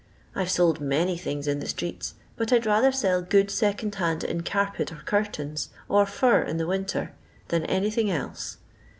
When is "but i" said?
2.35-2.57